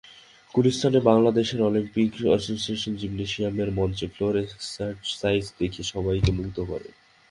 [0.55, 6.93] গুলিস্তানের Bangladesh Olympic অ্যাসোসিয়েশনের জিমনেশিয়ামের মঞ্চে ফ্লোর এক্সারসাইজ দেখিয়ে সবাইকে মুগ্ধ করেন।